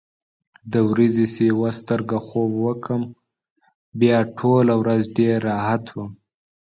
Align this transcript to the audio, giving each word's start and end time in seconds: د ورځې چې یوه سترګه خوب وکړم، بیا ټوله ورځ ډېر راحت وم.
د 0.71 0.73
ورځې 0.89 1.25
چې 1.33 1.41
یوه 1.51 1.69
سترګه 1.79 2.17
خوب 2.27 2.51
وکړم، 2.65 3.03
بیا 3.99 4.17
ټوله 4.37 4.73
ورځ 4.81 5.01
ډېر 5.17 5.37
راحت 5.49 5.83
وم. 5.91 6.11